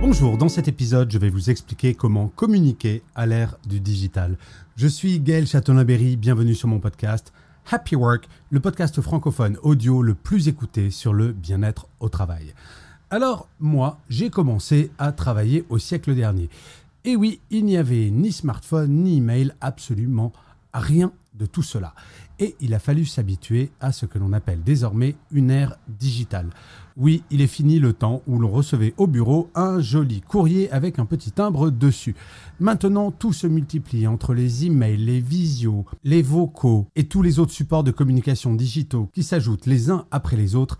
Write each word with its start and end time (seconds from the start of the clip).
Bonjour, 0.00 0.38
dans 0.38 0.48
cet 0.48 0.66
épisode, 0.66 1.12
je 1.12 1.18
vais 1.18 1.28
vous 1.28 1.50
expliquer 1.50 1.94
comment 1.94 2.28
communiquer 2.28 3.02
à 3.14 3.26
l'ère 3.26 3.56
du 3.66 3.80
digital. 3.80 4.38
Je 4.74 4.86
suis 4.86 5.20
Gaël 5.20 5.46
Châtelain-Berry, 5.46 6.16
bienvenue 6.16 6.54
sur 6.54 6.68
mon 6.68 6.80
podcast 6.80 7.34
Happy 7.70 7.96
Work, 7.96 8.26
le 8.48 8.60
podcast 8.60 8.98
francophone 9.02 9.58
audio 9.62 10.00
le 10.00 10.14
plus 10.14 10.48
écouté 10.48 10.90
sur 10.90 11.12
le 11.12 11.32
bien-être 11.32 11.86
au 12.00 12.08
travail. 12.08 12.54
Alors, 13.10 13.46
moi, 13.60 13.98
j'ai 14.08 14.30
commencé 14.30 14.90
à 14.98 15.12
travailler 15.12 15.66
au 15.68 15.76
siècle 15.76 16.14
dernier. 16.14 16.48
Et 17.04 17.14
oui, 17.14 17.40
il 17.50 17.66
n'y 17.66 17.76
avait 17.76 18.08
ni 18.08 18.32
smartphone, 18.32 19.02
ni 19.02 19.18
email, 19.18 19.52
absolument 19.60 20.32
rien 20.72 21.12
de 21.34 21.44
tout 21.44 21.62
cela. 21.62 21.94
Et 22.38 22.56
il 22.60 22.72
a 22.72 22.78
fallu 22.78 23.04
s'habituer 23.04 23.70
à 23.80 23.92
ce 23.92 24.06
que 24.06 24.18
l'on 24.18 24.32
appelle 24.32 24.62
désormais 24.62 25.14
une 25.30 25.50
ère 25.50 25.76
digitale. 25.88 26.48
Oui, 27.02 27.22
il 27.30 27.40
est 27.40 27.46
fini 27.46 27.78
le 27.78 27.94
temps 27.94 28.20
où 28.26 28.38
l'on 28.38 28.50
recevait 28.50 28.92
au 28.98 29.06
bureau 29.06 29.48
un 29.54 29.80
joli 29.80 30.20
courrier 30.20 30.70
avec 30.70 30.98
un 30.98 31.06
petit 31.06 31.32
timbre 31.32 31.70
dessus. 31.70 32.14
Maintenant, 32.58 33.10
tout 33.10 33.32
se 33.32 33.46
multiplie 33.46 34.06
entre 34.06 34.34
les 34.34 34.66
emails, 34.66 34.98
les 34.98 35.18
visios, 35.18 35.86
les 36.04 36.20
vocaux 36.20 36.88
et 36.96 37.04
tous 37.04 37.22
les 37.22 37.38
autres 37.38 37.52
supports 37.52 37.84
de 37.84 37.90
communication 37.90 38.54
digitaux 38.54 39.08
qui 39.14 39.22
s'ajoutent 39.22 39.64
les 39.64 39.88
uns 39.90 40.04
après 40.10 40.36
les 40.36 40.54
autres. 40.54 40.76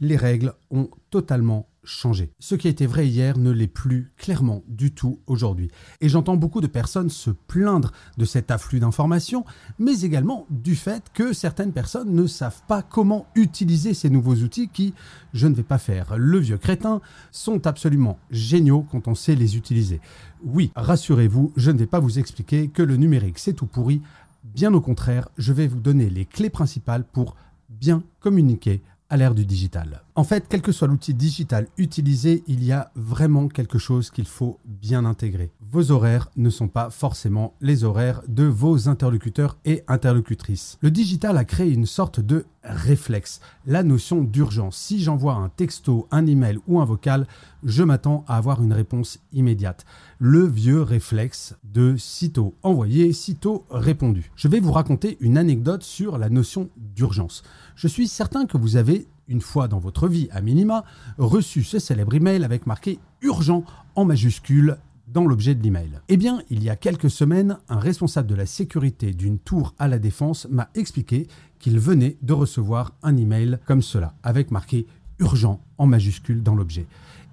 Les 0.00 0.16
règles 0.16 0.54
ont 0.70 0.88
totalement 1.10 1.66
changé. 1.84 2.32
Ce 2.38 2.54
qui 2.54 2.68
était 2.68 2.86
vrai 2.86 3.08
hier 3.08 3.38
ne 3.38 3.50
l'est 3.50 3.66
plus 3.66 4.12
clairement 4.16 4.62
du 4.68 4.92
tout 4.92 5.20
aujourd'hui. 5.26 5.70
Et 6.00 6.08
j'entends 6.08 6.36
beaucoup 6.36 6.60
de 6.60 6.66
personnes 6.66 7.10
se 7.10 7.30
plaindre 7.30 7.92
de 8.16 8.24
cet 8.24 8.50
afflux 8.50 8.80
d'informations, 8.80 9.44
mais 9.78 10.00
également 10.02 10.46
du 10.50 10.76
fait 10.76 11.04
que 11.14 11.32
certaines 11.32 11.72
personnes 11.72 12.14
ne 12.14 12.26
savent 12.26 12.62
pas 12.68 12.82
comment 12.82 13.26
utiliser 13.34 13.94
ces 13.94 14.10
nouveaux 14.10 14.36
outils 14.36 14.68
qui, 14.68 14.94
je 15.32 15.46
ne 15.46 15.54
vais 15.54 15.62
pas 15.62 15.78
faire 15.78 16.16
le 16.16 16.38
vieux 16.38 16.58
crétin, 16.58 17.00
sont 17.32 17.66
absolument 17.66 18.18
géniaux 18.30 18.86
quand 18.90 19.08
on 19.08 19.14
sait 19.14 19.34
les 19.34 19.56
utiliser. 19.56 20.00
Oui, 20.44 20.70
rassurez-vous, 20.76 21.52
je 21.56 21.70
ne 21.70 21.78
vais 21.78 21.86
pas 21.86 22.00
vous 22.00 22.18
expliquer 22.18 22.68
que 22.68 22.82
le 22.82 22.96
numérique 22.96 23.38
c'est 23.38 23.54
tout 23.54 23.66
pourri. 23.66 24.02
Bien 24.44 24.72
au 24.74 24.80
contraire, 24.80 25.28
je 25.36 25.52
vais 25.52 25.66
vous 25.66 25.80
donner 25.80 26.10
les 26.10 26.24
clés 26.24 26.50
principales 26.50 27.04
pour 27.04 27.36
bien 27.68 28.02
communiquer 28.20 28.82
à 29.10 29.16
l'ère 29.16 29.34
du 29.34 29.46
digital. 29.46 30.02
En 30.18 30.24
fait, 30.24 30.46
quel 30.48 30.62
que 30.62 30.72
soit 30.72 30.88
l'outil 30.88 31.14
digital 31.14 31.68
utilisé, 31.76 32.42
il 32.48 32.64
y 32.64 32.72
a 32.72 32.90
vraiment 32.96 33.46
quelque 33.46 33.78
chose 33.78 34.10
qu'il 34.10 34.26
faut 34.26 34.58
bien 34.64 35.04
intégrer. 35.04 35.52
Vos 35.70 35.92
horaires 35.92 36.28
ne 36.36 36.50
sont 36.50 36.66
pas 36.66 36.90
forcément 36.90 37.54
les 37.60 37.84
horaires 37.84 38.22
de 38.26 38.42
vos 38.42 38.88
interlocuteurs 38.88 39.58
et 39.64 39.84
interlocutrices. 39.86 40.76
Le 40.80 40.90
digital 40.90 41.38
a 41.38 41.44
créé 41.44 41.70
une 41.72 41.86
sorte 41.86 42.18
de 42.18 42.46
réflexe, 42.64 43.40
la 43.64 43.84
notion 43.84 44.24
d'urgence. 44.24 44.76
Si 44.76 45.00
j'envoie 45.00 45.34
un 45.34 45.50
texto, 45.50 46.08
un 46.10 46.26
email 46.26 46.58
ou 46.66 46.80
un 46.80 46.84
vocal, 46.84 47.28
je 47.62 47.84
m'attends 47.84 48.24
à 48.26 48.38
avoir 48.38 48.60
une 48.60 48.72
réponse 48.72 49.20
immédiate. 49.32 49.86
Le 50.18 50.44
vieux 50.44 50.82
réflexe 50.82 51.54
de 51.62 51.96
sitôt 51.96 52.56
envoyé, 52.64 53.12
sitôt 53.12 53.66
répondu. 53.70 54.32
Je 54.34 54.48
vais 54.48 54.58
vous 54.58 54.72
raconter 54.72 55.16
une 55.20 55.38
anecdote 55.38 55.84
sur 55.84 56.18
la 56.18 56.28
notion 56.28 56.70
d'urgence. 56.76 57.44
Je 57.76 57.86
suis 57.86 58.08
certain 58.08 58.46
que 58.46 58.58
vous 58.58 58.74
avez, 58.74 59.06
une 59.28 59.40
fois 59.40 59.68
dans 59.68 59.78
votre 59.78 60.08
vie 60.08 60.28
à 60.32 60.40
minima, 60.40 60.84
reçu 61.18 61.62
ce 61.62 61.78
célèbre 61.78 62.14
email 62.14 62.44
avec 62.44 62.66
marqué 62.66 62.98
urgent 63.22 63.64
en 63.94 64.04
majuscule 64.04 64.78
dans 65.06 65.26
l'objet 65.26 65.54
de 65.54 65.62
l'email. 65.62 66.00
Eh 66.08 66.16
bien, 66.16 66.42
il 66.50 66.62
y 66.62 66.70
a 66.70 66.76
quelques 66.76 67.10
semaines, 67.10 67.58
un 67.68 67.78
responsable 67.78 68.28
de 68.28 68.34
la 68.34 68.46
sécurité 68.46 69.12
d'une 69.12 69.38
tour 69.38 69.74
à 69.78 69.88
la 69.88 69.98
défense 69.98 70.46
m'a 70.50 70.68
expliqué 70.74 71.28
qu'il 71.58 71.78
venait 71.78 72.16
de 72.22 72.32
recevoir 72.32 72.92
un 73.02 73.16
email 73.16 73.58
comme 73.66 73.82
cela, 73.82 74.14
avec 74.22 74.50
marqué 74.50 74.86
urgent 75.18 75.60
en 75.78 75.86
majuscule 75.86 76.42
dans 76.42 76.54
l'objet. 76.54 76.86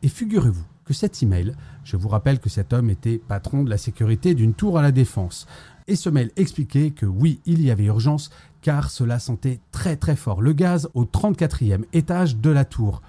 Et 0.04 0.08
figurez-vous 0.08 0.64
que 0.86 0.94
cet 0.94 1.22
email, 1.22 1.56
je 1.84 1.98
vous 1.98 2.08
rappelle 2.08 2.40
que 2.40 2.50
cet 2.50 2.72
homme 2.72 2.90
était 2.90 3.18
patron 3.18 3.64
de 3.64 3.70
la 3.70 3.78
sécurité 3.78 4.36
d'une 4.36 4.54
tour 4.54 4.78
à 4.78 4.82
la 4.82 4.92
défense, 4.92 5.48
et 5.88 5.96
ce 5.96 6.10
mail 6.10 6.32
expliquait 6.36 6.92
que 6.92 7.06
oui, 7.06 7.40
il 7.46 7.62
y 7.62 7.72
avait 7.72 7.86
urgence, 7.86 8.30
car 8.62 8.90
cela 8.90 9.20
sentait 9.20 9.60
très 9.94 10.16
fort 10.16 10.42
le 10.42 10.54
gaz 10.54 10.90
au 10.96 11.06
34e 11.06 11.84
étage 11.94 12.38
de 12.38 12.50
la 12.50 12.66
tour. 12.66 13.02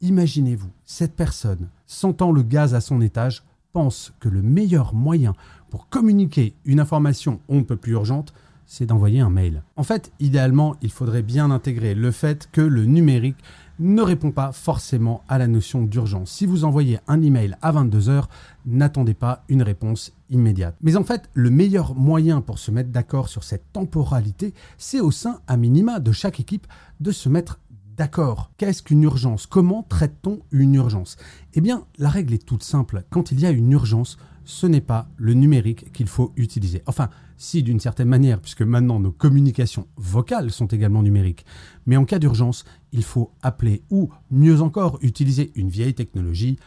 Imaginez-vous, 0.00 0.70
cette 0.84 1.14
personne, 1.14 1.68
sentant 1.86 2.32
le 2.32 2.42
gaz 2.42 2.74
à 2.74 2.80
son 2.80 3.00
étage, 3.00 3.44
pense 3.72 4.12
que 4.18 4.28
le 4.28 4.42
meilleur 4.42 4.94
moyen 4.94 5.34
pour 5.70 5.88
communiquer 5.88 6.54
une 6.64 6.80
information 6.80 7.40
on 7.48 7.62
peut 7.62 7.76
plus 7.76 7.92
urgente, 7.92 8.32
c'est 8.66 8.86
d'envoyer 8.86 9.20
un 9.20 9.30
mail. 9.30 9.62
En 9.76 9.82
fait, 9.84 10.12
idéalement, 10.18 10.76
il 10.82 10.90
faudrait 10.90 11.22
bien 11.22 11.50
intégrer 11.50 11.94
le 11.94 12.10
fait 12.10 12.48
que 12.52 12.60
le 12.60 12.84
numérique 12.84 13.38
ne 13.78 14.02
répond 14.02 14.30
pas 14.30 14.52
forcément 14.52 15.22
à 15.28 15.38
la 15.38 15.46
notion 15.46 15.82
d'urgence. 15.82 16.30
Si 16.30 16.46
vous 16.46 16.64
envoyez 16.64 16.98
un 17.06 17.22
email 17.22 17.56
à 17.62 17.72
22h, 17.72 18.24
n'attendez 18.66 19.14
pas 19.14 19.44
une 19.48 19.62
réponse 19.62 20.12
immédiate. 20.30 20.76
Mais 20.82 20.96
en 20.96 21.04
fait, 21.04 21.30
le 21.34 21.50
meilleur 21.50 21.94
moyen 21.94 22.40
pour 22.40 22.58
se 22.58 22.70
mettre 22.70 22.90
d'accord 22.90 23.28
sur 23.28 23.44
cette 23.44 23.72
temporalité, 23.72 24.54
c'est 24.76 25.00
au 25.00 25.10
sein 25.10 25.40
à 25.46 25.56
minima 25.56 26.00
de 26.00 26.12
chaque 26.12 26.40
équipe 26.40 26.66
de 27.00 27.10
se 27.10 27.28
mettre 27.28 27.60
d'accord. 27.96 28.50
Qu'est-ce 28.56 28.82
qu'une 28.82 29.02
urgence? 29.02 29.46
Comment 29.46 29.82
traite-t-on 29.82 30.40
une 30.52 30.74
urgence? 30.74 31.16
Eh 31.54 31.60
bien, 31.60 31.84
la 31.98 32.08
règle 32.08 32.34
est 32.34 32.46
toute 32.46 32.62
simple. 32.62 33.04
Quand 33.10 33.32
il 33.32 33.40
y 33.40 33.46
a 33.46 33.50
une 33.50 33.72
urgence, 33.72 34.18
ce 34.48 34.66
n'est 34.66 34.80
pas 34.80 35.10
le 35.18 35.34
numérique 35.34 35.92
qu'il 35.92 36.08
faut 36.08 36.32
utiliser. 36.36 36.82
Enfin, 36.86 37.10
si 37.36 37.62
d'une 37.62 37.80
certaine 37.80 38.08
manière, 38.08 38.40
puisque 38.40 38.62
maintenant 38.62 38.98
nos 38.98 39.12
communications 39.12 39.86
vocales 39.96 40.50
sont 40.50 40.68
également 40.68 41.02
numériques. 41.02 41.44
Mais 41.84 41.98
en 41.98 42.06
cas 42.06 42.18
d'urgence, 42.18 42.64
il 42.92 43.04
faut 43.04 43.30
appeler 43.42 43.82
ou, 43.90 44.08
mieux 44.30 44.62
encore, 44.62 44.98
utiliser 45.02 45.52
une 45.54 45.68
vieille 45.68 45.92
technologie, 45.92 46.58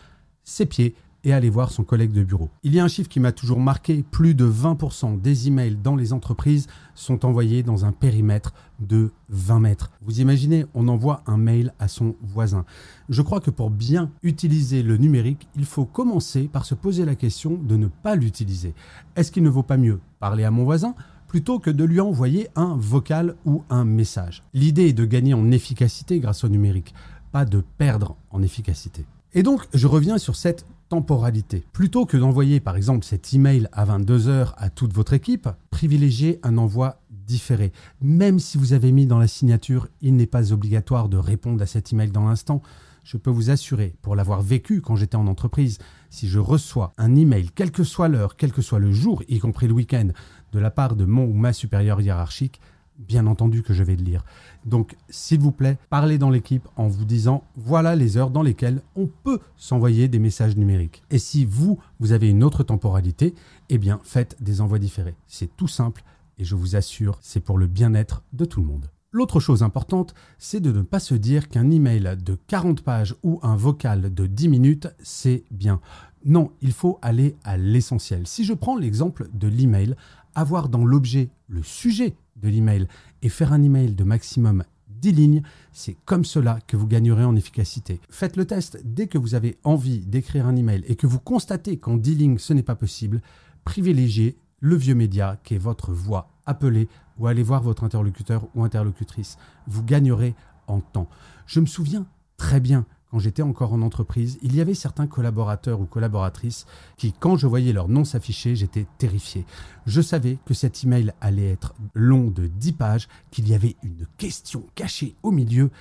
ses 0.44 0.68
pieds, 0.68 0.94
et 1.24 1.34
aller 1.34 1.50
voir 1.50 1.72
son 1.72 1.84
collègue 1.84 2.12
de 2.12 2.24
bureau. 2.24 2.50
Il 2.64 2.74
y 2.74 2.80
a 2.80 2.84
un 2.84 2.88
chiffre 2.88 3.10
qui 3.10 3.20
m'a 3.20 3.32
toujours 3.32 3.60
marqué, 3.60 4.04
plus 4.10 4.36
de 4.36 4.50
20% 4.50 5.22
des 5.22 5.48
emails 5.48 5.78
dans 5.82 5.96
les 5.96 6.14
entreprises 6.14 6.68
sont 6.96 7.26
envoyés 7.26 7.64
dans 7.64 7.86
un 7.86 7.92
périmètre 7.92 8.54
de 8.80 9.12
20 9.30 9.60
mètres. 9.60 9.92
Vous 10.02 10.22
imaginez, 10.22 10.66
on 10.74 10.88
envoie 10.88 11.22
un 11.28 11.38
mail 11.38 11.74
à 11.80 11.88
son 11.88 12.16
voisin. 12.22 12.66
Je 13.10 13.22
crois 13.22 13.40
que 13.40 13.52
pour 13.52 13.70
bien 13.70 14.12
utiliser 14.24 14.84
le 14.84 14.98
numérique, 14.98 15.48
il 15.56 15.66
faut 15.66 15.86
commencer 15.86 16.48
par 16.48 16.66
se 16.66 16.76
poser 16.76 17.06
la 17.06 17.16
question 17.16 17.60
de 17.62 17.76
ne 17.76 17.88
pas 17.88 18.16
l'utiliser. 18.16 18.74
Est-ce 19.16 19.32
qu'il 19.32 19.44
ne 19.44 19.50
vaut 19.50 19.64
pas 19.64 19.78
mieux 19.78 20.00
parler 20.20 20.44
à 20.44 20.52
mon 20.52 20.64
voisin 20.64 20.96
plutôt 21.28 21.60
que 21.60 21.70
de 21.70 21.84
lui 21.84 22.02
envoyer 22.02 22.50
un 22.56 22.76
vocal 22.76 23.36
ou 23.46 23.64
un 23.70 23.86
message? 23.86 24.44
L'idée 24.54 24.90
est 24.90 24.94
de 24.94 25.06
gagner 25.06 25.34
en 25.34 25.52
efficacité 25.52 26.20
grâce 26.20 26.44
au 26.44 26.50
numérique, 26.50 26.94
pas 27.32 27.46
de 27.46 27.64
perdre 27.78 28.18
en 28.32 28.42
efficacité. 28.42 29.06
Et 29.34 29.44
donc, 29.44 29.66
je 29.74 29.88
reviens 29.88 30.18
sur 30.18 30.36
cette 30.36 30.66
temporalité. 30.90 31.64
Plutôt 31.72 32.06
que 32.06 32.18
d'envoyer 32.18 32.60
par 32.60 32.76
exemple 32.76 33.06
cet 33.06 33.34
email 33.34 33.70
à 33.72 33.86
22h 33.86 34.54
à 34.58 34.70
toute 34.70 34.92
votre 34.92 35.14
équipe, 35.14 35.48
privilégiez 35.70 36.42
un 36.44 36.58
envoi 36.58 37.00
différé. 37.10 37.72
Même 38.02 38.40
si 38.40 38.58
vous 38.58 38.74
avez 38.74 38.92
mis 38.92 39.06
dans 39.06 39.20
la 39.20 39.30
signature, 39.30 39.88
il 40.02 40.18
n'est 40.18 40.26
pas 40.26 40.52
obligatoire 40.52 41.08
de 41.08 41.16
répondre 41.16 41.64
à 41.64 41.66
cet 41.66 41.94
email 41.94 42.12
dans 42.12 42.28
l'instant. 42.28 42.62
Je 43.06 43.16
peux 43.16 43.30
vous 43.30 43.50
assurer, 43.50 43.96
pour 44.02 44.18
l'avoir 44.18 44.42
vécu 44.42 44.82
quand 44.82 44.98
j'étais 44.98 45.16
en 45.16 45.28
entreprise, 45.28 45.78
si 46.10 46.28
je 46.28 46.40
reçois 46.40 46.92
un 46.98 47.16
email, 47.16 47.50
quelle 47.56 47.72
que 47.72 47.86
soit 47.86 48.10
l'heure, 48.10 48.36
quel 48.36 48.52
que 48.52 48.62
soit 48.62 48.80
le 48.80 48.92
jour, 48.92 49.24
y 49.30 49.40
compris 49.40 49.68
le 49.70 49.74
week-end, 49.74 50.10
de 50.52 50.60
la 50.60 50.72
part 50.72 50.98
de 50.98 51.06
mon 51.06 51.24
ou 51.24 51.34
ma 51.34 51.54
supérieure 51.54 52.02
hiérarchique, 52.02 52.60
bien 53.08 53.28
entendu 53.28 53.64
que 53.64 53.74
je 53.74 53.84
vais 53.84 53.96
le 53.96 54.04
lire. 54.04 54.24
Donc, 54.66 54.96
s'il 55.10 55.40
vous 55.40 55.52
plaît, 55.52 55.78
parlez 55.90 56.18
dans 56.18 56.30
l'équipe 56.30 56.68
en 56.76 56.88
vous 56.88 57.06
disant 57.06 57.44
voilà 57.56 57.96
les 57.96 58.18
heures 58.18 58.30
dans 58.30 58.44
lesquelles 58.44 58.82
on 58.96 59.08
peut 59.08 59.40
s'envoyer 59.58 60.08
des 60.08 60.20
messages 60.20 60.58
numériques. 60.58 61.04
Et 61.10 61.20
si 61.20 61.46
vous, 61.46 61.80
vous 62.00 62.12
avez 62.12 62.30
une 62.30 62.44
autre 62.44 62.64
temporalité, 62.64 63.34
eh 63.70 63.78
bien, 63.78 64.00
faites 64.04 64.36
des 64.42 64.62
envois 64.62 64.80
différés. 64.80 65.16
C'est 65.28 65.56
tout 65.56 65.68
simple 65.68 66.04
et 66.38 66.44
je 66.44 66.56
vous 66.56 66.76
assure, 66.76 67.18
c'est 67.22 67.40
pour 67.40 67.58
le 67.58 67.68
bien-être 67.68 68.24
de 68.34 68.46
tout 68.46 68.62
le 68.62 68.68
monde. 68.68 68.90
L'autre 69.14 69.42
chose 69.42 69.62
importante, 69.62 70.14
c'est 70.38 70.62
de 70.62 70.72
ne 70.72 70.84
pas 70.84 71.02
se 71.02 71.16
dire 71.16 71.50
qu'un 71.50 71.70
email 71.70 72.16
de 72.24 72.38
40 72.48 72.82
pages 72.82 73.16
ou 73.24 73.40
un 73.44 73.58
vocal 73.58 74.14
de 74.14 74.26
10 74.26 74.48
minutes, 74.48 74.88
c'est 75.04 75.44
bien. 75.52 75.82
Non, 76.24 76.52
il 76.62 76.72
faut 76.72 76.98
aller 77.02 77.36
à 77.44 77.58
l'essentiel. 77.58 78.26
Si 78.26 78.46
je 78.46 78.54
prends 78.54 78.78
l'exemple 78.78 79.28
de 79.34 79.50
l'email, 79.50 79.96
avoir 80.34 80.70
dans 80.70 80.86
l'objet 80.86 81.30
le 81.50 81.62
sujet 81.62 82.16
de 82.42 82.50
l'email 82.50 82.88
et 83.22 83.30
faire 83.30 83.54
un 83.54 83.62
email 83.62 83.94
de 83.94 84.04
maximum 84.04 84.64
10 85.02 85.12
lignes. 85.12 85.42
C'est 85.72 85.96
comme 86.06 86.26
cela 86.26 86.60
que 86.68 86.78
vous 86.78 86.88
gagnerez 86.88 87.24
en 87.24 87.36
efficacité. 87.36 88.00
Faites 88.10 88.38
le 88.38 88.46
test 88.46 88.80
dès 88.84 89.08
que 89.08 89.18
vous 89.18 89.36
avez 89.36 89.58
envie 89.64 90.00
d'écrire 90.00 90.48
un 90.48 90.56
email 90.56 90.84
et 90.88 90.96
que 90.96 91.08
vous 91.08 91.20
constatez 91.20 91.78
qu'en 91.78 91.98
10 91.98 92.16
lignes 92.16 92.38
ce 92.38 92.54
n'est 92.54 92.64
pas 92.64 92.76
possible. 92.76 93.22
Privilégiez 93.64 94.38
le 94.60 94.76
vieux 94.76 94.96
média 94.96 95.40
qui 95.44 95.56
est 95.56 95.60
votre 95.60 95.92
voix. 95.92 96.30
Appelez 96.46 96.88
ou 97.18 97.28
allez 97.28 97.44
voir 97.44 97.62
votre 97.62 97.84
interlocuteur 97.84 98.48
ou 98.56 98.64
interlocutrice. 98.64 99.38
Vous 99.68 99.84
gagnerez 99.84 100.36
en 100.68 100.80
temps. 100.80 101.10
Je 101.46 101.60
me 101.60 101.66
souviens 101.66 102.06
très 102.38 102.60
bien 102.60 102.86
quand 103.12 103.20
j'étais 103.20 103.42
encore 103.42 103.74
en 103.74 103.82
entreprise, 103.82 104.40
il 104.42 104.56
y 104.56 104.62
avait 104.62 104.74
certains 104.74 105.06
collaborateurs 105.06 105.82
ou 105.82 105.86
collaboratrices 105.86 106.66
qui, 106.96 107.12
quand 107.12 107.36
je 107.36 107.46
voyais 107.46 107.74
leur 107.74 107.90
nom 107.90 108.06
s'afficher, 108.06 108.56
j'étais 108.56 108.88
terrifié. 108.98 109.46
Je 109.86 110.02
savais 110.02 110.38
que 110.46 110.54
cet 110.54 110.86
email 110.86 111.12
allait 111.20 111.52
être 111.52 111.74
long 111.94 112.32
de 112.32 112.48
10 112.48 112.72
pages, 112.72 113.10
qu'il 113.30 113.50
y 113.50 113.54
avait 113.54 113.76
une 113.84 114.08
question 114.18 114.64
cachée 114.76 115.16
au 115.24 115.32
milieu. 115.32 115.72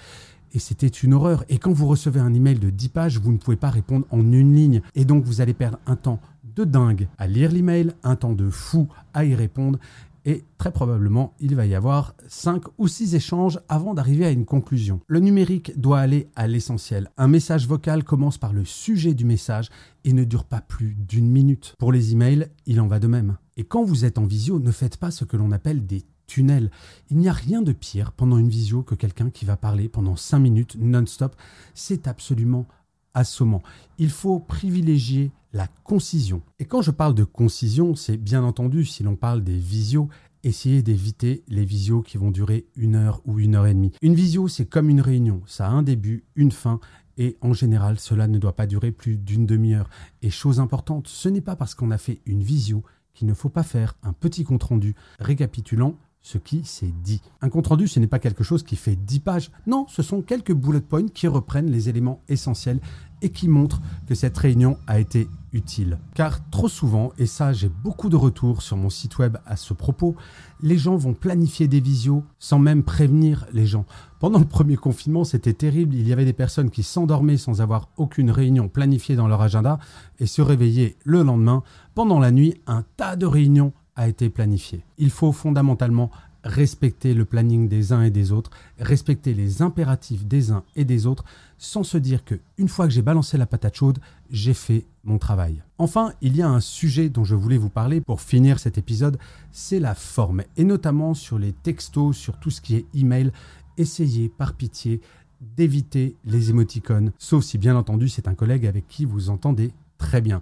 Et 0.52 0.58
c'était 0.58 0.88
une 0.88 1.14
horreur. 1.14 1.44
Et 1.48 1.58
quand 1.58 1.72
vous 1.72 1.86
recevez 1.86 2.18
un 2.18 2.34
email 2.34 2.58
de 2.58 2.70
10 2.70 2.88
pages, 2.88 3.18
vous 3.18 3.30
ne 3.30 3.38
pouvez 3.38 3.56
pas 3.56 3.70
répondre 3.70 4.06
en 4.10 4.32
une 4.32 4.56
ligne. 4.56 4.82
Et 4.96 5.04
donc 5.04 5.22
vous 5.22 5.40
allez 5.40 5.54
perdre 5.54 5.78
un 5.86 5.94
temps 5.94 6.18
de 6.56 6.64
dingue 6.64 7.06
à 7.16 7.28
lire 7.28 7.52
l'email, 7.52 7.92
un 8.02 8.16
temps 8.16 8.32
de 8.32 8.50
fou 8.50 8.88
à 9.14 9.24
y 9.24 9.36
répondre 9.36 9.78
et 10.24 10.44
très 10.58 10.72
probablement 10.72 11.34
il 11.40 11.54
va 11.56 11.66
y 11.66 11.74
avoir 11.74 12.14
5 12.28 12.62
ou 12.78 12.88
6 12.88 13.14
échanges 13.14 13.60
avant 13.68 13.94
d'arriver 13.94 14.26
à 14.26 14.30
une 14.30 14.44
conclusion. 14.44 15.00
Le 15.06 15.20
numérique 15.20 15.78
doit 15.78 16.00
aller 16.00 16.28
à 16.36 16.46
l'essentiel. 16.46 17.10
Un 17.16 17.28
message 17.28 17.66
vocal 17.66 18.04
commence 18.04 18.38
par 18.38 18.52
le 18.52 18.64
sujet 18.64 19.14
du 19.14 19.24
message 19.24 19.70
et 20.04 20.12
ne 20.12 20.24
dure 20.24 20.44
pas 20.44 20.60
plus 20.60 20.94
d'une 20.94 21.30
minute. 21.30 21.74
Pour 21.78 21.92
les 21.92 22.12
emails, 22.12 22.48
il 22.66 22.80
en 22.80 22.86
va 22.86 22.98
de 22.98 23.06
même. 23.06 23.36
Et 23.56 23.64
quand 23.64 23.84
vous 23.84 24.04
êtes 24.04 24.18
en 24.18 24.26
visio, 24.26 24.58
ne 24.58 24.70
faites 24.70 24.96
pas 24.96 25.10
ce 25.10 25.24
que 25.24 25.36
l'on 25.36 25.52
appelle 25.52 25.86
des 25.86 26.04
tunnels. 26.26 26.70
Il 27.10 27.18
n'y 27.18 27.28
a 27.28 27.32
rien 27.32 27.60
de 27.60 27.72
pire 27.72 28.12
pendant 28.12 28.38
une 28.38 28.48
visio 28.48 28.82
que 28.82 28.94
quelqu'un 28.94 29.30
qui 29.30 29.44
va 29.44 29.56
parler 29.56 29.88
pendant 29.88 30.16
5 30.16 30.38
minutes 30.38 30.76
non-stop. 30.78 31.34
C'est 31.74 32.06
absolument 32.06 32.66
assommant. 33.14 33.62
Il 33.98 34.10
faut 34.10 34.38
privilégier 34.38 35.30
la 35.52 35.66
concision. 35.84 36.42
Et 36.58 36.64
quand 36.64 36.82
je 36.82 36.90
parle 36.90 37.14
de 37.14 37.24
concision, 37.24 37.94
c'est 37.94 38.16
bien 38.16 38.44
entendu, 38.44 38.84
si 38.84 39.02
l'on 39.02 39.16
parle 39.16 39.42
des 39.42 39.58
visios, 39.58 40.08
essayez 40.44 40.82
d'éviter 40.82 41.42
les 41.48 41.64
visios 41.64 42.02
qui 42.02 42.16
vont 42.18 42.30
durer 42.30 42.66
une 42.76 42.94
heure 42.94 43.20
ou 43.24 43.38
une 43.38 43.54
heure 43.54 43.66
et 43.66 43.74
demie. 43.74 43.92
Une 44.00 44.14
visio, 44.14 44.48
c'est 44.48 44.66
comme 44.66 44.88
une 44.88 45.00
réunion, 45.00 45.42
ça 45.46 45.66
a 45.66 45.70
un 45.70 45.82
début, 45.82 46.24
une 46.34 46.52
fin, 46.52 46.80
et 47.18 47.36
en 47.42 47.52
général, 47.52 47.98
cela 47.98 48.28
ne 48.28 48.38
doit 48.38 48.56
pas 48.56 48.66
durer 48.66 48.92
plus 48.92 49.18
d'une 49.18 49.44
demi-heure. 49.44 49.90
Et 50.22 50.30
chose 50.30 50.60
importante, 50.60 51.08
ce 51.08 51.28
n'est 51.28 51.42
pas 51.42 51.56
parce 51.56 51.74
qu'on 51.74 51.90
a 51.90 51.98
fait 51.98 52.20
une 52.24 52.42
visio 52.42 52.82
qu'il 53.12 53.26
ne 53.26 53.34
faut 53.34 53.48
pas 53.50 53.62
faire 53.62 53.96
un 54.02 54.12
petit 54.12 54.44
compte-rendu 54.44 54.94
récapitulant 55.18 55.96
ce 56.22 56.38
qui 56.38 56.64
s'est 56.64 56.92
dit. 57.02 57.22
Un 57.40 57.48
compte-rendu, 57.48 57.88
ce 57.88 57.98
n'est 57.98 58.06
pas 58.06 58.18
quelque 58.18 58.44
chose 58.44 58.62
qui 58.62 58.76
fait 58.76 58.96
10 58.96 59.20
pages. 59.20 59.50
Non, 59.66 59.86
ce 59.88 60.02
sont 60.02 60.22
quelques 60.22 60.52
bullet 60.52 60.80
points 60.80 61.08
qui 61.08 61.26
reprennent 61.26 61.70
les 61.70 61.88
éléments 61.88 62.20
essentiels 62.28 62.80
et 63.22 63.30
qui 63.30 63.48
montrent 63.48 63.80
que 64.06 64.14
cette 64.14 64.36
réunion 64.36 64.78
a 64.86 64.98
été 64.98 65.28
utile. 65.52 65.98
Car 66.14 66.48
trop 66.50 66.68
souvent, 66.68 67.12
et 67.18 67.26
ça 67.26 67.52
j'ai 67.52 67.68
beaucoup 67.68 68.08
de 68.08 68.16
retours 68.16 68.62
sur 68.62 68.76
mon 68.76 68.90
site 68.90 69.18
web 69.18 69.36
à 69.46 69.56
ce 69.56 69.74
propos, 69.74 70.14
les 70.62 70.78
gens 70.78 70.96
vont 70.96 71.14
planifier 71.14 71.68
des 71.68 71.80
visios 71.80 72.24
sans 72.38 72.58
même 72.58 72.82
prévenir 72.82 73.46
les 73.52 73.66
gens. 73.66 73.84
Pendant 74.20 74.38
le 74.38 74.44
premier 74.44 74.76
confinement, 74.76 75.24
c'était 75.24 75.54
terrible, 75.54 75.94
il 75.94 76.06
y 76.06 76.12
avait 76.12 76.24
des 76.24 76.32
personnes 76.32 76.70
qui 76.70 76.82
s'endormaient 76.82 77.36
sans 77.36 77.60
avoir 77.60 77.88
aucune 77.96 78.30
réunion 78.30 78.68
planifiée 78.68 79.16
dans 79.16 79.28
leur 79.28 79.42
agenda 79.42 79.78
et 80.18 80.26
se 80.26 80.42
réveillaient 80.42 80.96
le 81.04 81.22
lendemain. 81.22 81.62
Pendant 81.94 82.20
la 82.20 82.30
nuit, 82.30 82.54
un 82.66 82.84
tas 82.96 83.16
de 83.16 83.26
réunions 83.26 83.72
été 84.08 84.30
planifié. 84.30 84.84
Il 84.98 85.10
faut 85.10 85.32
fondamentalement 85.32 86.10
respecter 86.44 87.14
le 87.14 87.24
planning 87.24 87.68
des 87.68 87.92
uns 87.92 88.02
et 88.02 88.10
des 88.10 88.32
autres, 88.32 88.50
respecter 88.78 89.34
les 89.34 89.62
impératifs 89.62 90.24
des 90.24 90.50
uns 90.50 90.64
et 90.74 90.84
des 90.84 91.06
autres, 91.06 91.24
sans 91.58 91.82
se 91.82 91.98
dire 91.98 92.24
que 92.24 92.36
une 92.56 92.68
fois 92.68 92.86
que 92.86 92.92
j'ai 92.92 93.02
balancé 93.02 93.36
la 93.36 93.46
patate 93.46 93.76
chaude, 93.76 93.98
j'ai 94.30 94.54
fait 94.54 94.86
mon 95.04 95.18
travail. 95.18 95.62
Enfin, 95.78 96.12
il 96.22 96.36
y 96.36 96.42
a 96.42 96.48
un 96.48 96.60
sujet 96.60 97.10
dont 97.10 97.24
je 97.24 97.34
voulais 97.34 97.58
vous 97.58 97.68
parler 97.68 98.00
pour 98.00 98.20
finir 98.20 98.58
cet 98.58 98.78
épisode, 98.78 99.18
c'est 99.52 99.80
la 99.80 99.94
forme, 99.94 100.42
et 100.56 100.64
notamment 100.64 101.14
sur 101.14 101.38
les 101.38 101.52
textos, 101.52 102.16
sur 102.16 102.38
tout 102.38 102.50
ce 102.50 102.60
qui 102.60 102.76
est 102.76 102.86
email. 102.94 103.32
Essayez 103.76 104.28
par 104.28 104.54
pitié 104.54 105.00
d'éviter 105.40 106.16
les 106.24 106.50
émoticônes, 106.50 107.12
sauf 107.18 107.44
si 107.44 107.58
bien 107.58 107.76
entendu 107.76 108.08
c'est 108.08 108.28
un 108.28 108.34
collègue 108.34 108.66
avec 108.66 108.86
qui 108.88 109.04
vous 109.04 109.30
entendez 109.30 109.72
très 109.98 110.20
bien. 110.20 110.40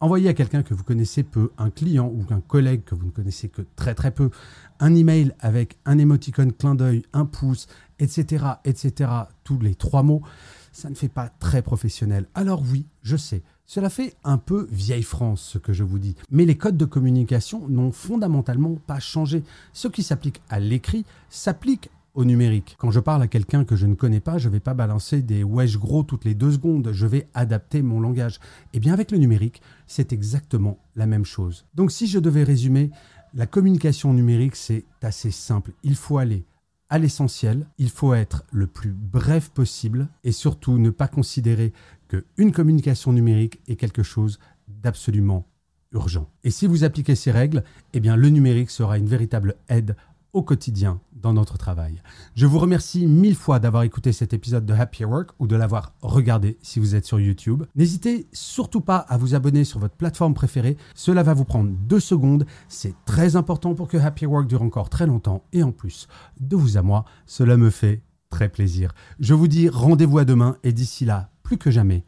Envoyez 0.00 0.28
à 0.28 0.34
quelqu'un 0.34 0.62
que 0.62 0.74
vous 0.74 0.84
connaissez 0.84 1.24
peu, 1.24 1.50
un 1.58 1.70
client 1.70 2.06
ou 2.06 2.24
un 2.32 2.40
collègue 2.40 2.84
que 2.84 2.94
vous 2.94 3.06
ne 3.06 3.10
connaissez 3.10 3.48
que 3.48 3.62
très 3.74 3.94
très 3.94 4.12
peu, 4.12 4.30
un 4.78 4.94
email 4.94 5.32
avec 5.40 5.76
un 5.86 5.98
émoticône 5.98 6.52
clin 6.52 6.76
d'œil, 6.76 7.02
un 7.12 7.24
pouce, 7.24 7.66
etc., 7.98 8.44
etc., 8.64 9.10
tous 9.42 9.58
les 9.58 9.74
trois 9.74 10.04
mots, 10.04 10.22
ça 10.70 10.88
ne 10.88 10.94
fait 10.94 11.08
pas 11.08 11.28
très 11.40 11.62
professionnel. 11.62 12.26
Alors 12.36 12.62
oui, 12.70 12.86
je 13.02 13.16
sais, 13.16 13.42
cela 13.66 13.90
fait 13.90 14.14
un 14.22 14.38
peu 14.38 14.68
vieille 14.70 15.02
France 15.02 15.42
ce 15.42 15.58
que 15.58 15.72
je 15.72 15.82
vous 15.82 15.98
dis, 15.98 16.14
mais 16.30 16.44
les 16.44 16.56
codes 16.56 16.76
de 16.76 16.84
communication 16.84 17.68
n'ont 17.68 17.90
fondamentalement 17.90 18.76
pas 18.86 19.00
changé. 19.00 19.42
Ce 19.72 19.88
qui 19.88 20.04
s'applique 20.04 20.40
à 20.48 20.60
l'écrit 20.60 21.04
s'applique 21.28 21.90
numérique. 22.24 22.76
Quand 22.78 22.90
je 22.90 23.00
parle 23.00 23.22
à 23.22 23.28
quelqu'un 23.28 23.64
que 23.64 23.76
je 23.76 23.86
ne 23.86 23.94
connais 23.94 24.20
pas, 24.20 24.38
je 24.38 24.48
ne 24.48 24.52
vais 24.52 24.60
pas 24.60 24.74
balancer 24.74 25.22
des 25.22 25.44
wesh 25.44 25.78
gros 25.78 26.02
toutes 26.02 26.24
les 26.24 26.34
deux 26.34 26.52
secondes, 26.52 26.90
je 26.92 27.06
vais 27.06 27.28
adapter 27.34 27.82
mon 27.82 28.00
langage. 28.00 28.36
Et 28.72 28.76
eh 28.76 28.80
bien 28.80 28.92
avec 28.92 29.10
le 29.10 29.18
numérique, 29.18 29.62
c'est 29.86 30.12
exactement 30.12 30.78
la 30.96 31.06
même 31.06 31.24
chose. 31.24 31.66
Donc 31.74 31.92
si 31.92 32.06
je 32.06 32.18
devais 32.18 32.44
résumer, 32.44 32.90
la 33.34 33.46
communication 33.46 34.12
numérique, 34.12 34.56
c'est 34.56 34.84
assez 35.02 35.30
simple. 35.30 35.72
Il 35.82 35.96
faut 35.96 36.18
aller 36.18 36.44
à 36.90 36.98
l'essentiel, 36.98 37.66
il 37.76 37.90
faut 37.90 38.14
être 38.14 38.44
le 38.50 38.66
plus 38.66 38.92
bref 38.92 39.50
possible 39.50 40.08
et 40.24 40.32
surtout 40.32 40.78
ne 40.78 40.90
pas 40.90 41.08
considérer 41.08 41.72
qu'une 42.08 42.52
communication 42.52 43.12
numérique 43.12 43.60
est 43.68 43.76
quelque 43.76 44.02
chose 44.02 44.38
d'absolument 44.66 45.46
urgent. 45.92 46.30
Et 46.44 46.50
si 46.50 46.66
vous 46.66 46.84
appliquez 46.84 47.14
ces 47.14 47.30
règles, 47.30 47.64
eh 47.92 48.00
bien 48.00 48.16
le 48.16 48.28
numérique 48.28 48.70
sera 48.70 48.98
une 48.98 49.06
véritable 49.06 49.56
aide 49.68 49.96
au 50.32 50.42
quotidien 50.42 51.00
dans 51.12 51.32
notre 51.32 51.58
travail. 51.58 52.02
Je 52.34 52.46
vous 52.46 52.58
remercie 52.58 53.06
mille 53.06 53.34
fois 53.34 53.58
d'avoir 53.58 53.82
écouté 53.82 54.12
cet 54.12 54.32
épisode 54.32 54.66
de 54.66 54.74
Happy 54.74 55.04
Work 55.04 55.30
ou 55.38 55.46
de 55.46 55.56
l'avoir 55.56 55.92
regardé 56.00 56.58
si 56.62 56.80
vous 56.80 56.94
êtes 56.94 57.04
sur 57.04 57.20
YouTube. 57.20 57.64
N'hésitez 57.74 58.26
surtout 58.32 58.80
pas 58.80 58.98
à 58.98 59.16
vous 59.16 59.34
abonner 59.34 59.64
sur 59.64 59.80
votre 59.80 59.96
plateforme 59.96 60.34
préférée. 60.34 60.76
Cela 60.94 61.22
va 61.22 61.34
vous 61.34 61.44
prendre 61.44 61.70
deux 61.70 62.00
secondes. 62.00 62.46
C'est 62.68 62.94
très 63.04 63.36
important 63.36 63.74
pour 63.74 63.88
que 63.88 63.96
Happy 63.96 64.26
Work 64.26 64.46
dure 64.46 64.62
encore 64.62 64.90
très 64.90 65.06
longtemps. 65.06 65.44
Et 65.52 65.62
en 65.62 65.72
plus, 65.72 66.08
de 66.40 66.56
vous 66.56 66.76
à 66.76 66.82
moi, 66.82 67.04
cela 67.26 67.56
me 67.56 67.70
fait 67.70 68.02
très 68.30 68.48
plaisir. 68.48 68.92
Je 69.20 69.34
vous 69.34 69.48
dis 69.48 69.68
rendez-vous 69.68 70.18
à 70.18 70.24
demain 70.24 70.56
et 70.62 70.72
d'ici 70.72 71.04
là, 71.04 71.30
plus 71.42 71.58
que 71.58 71.70
jamais, 71.70 72.04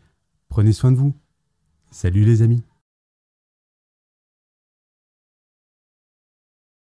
prenez 0.48 0.72
soin 0.72 0.92
de 0.92 0.96
vous. 0.96 1.14
Salut 1.90 2.24
les 2.24 2.42
amis. 2.42 2.69